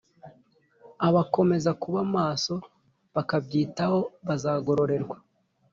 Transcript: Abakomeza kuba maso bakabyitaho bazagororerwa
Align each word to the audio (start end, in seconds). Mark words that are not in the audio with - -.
Abakomeza 1.07 1.71
kuba 1.81 1.99
maso 2.15 2.53
bakabyitaho 3.15 3.99
bazagororerwa 4.27 5.17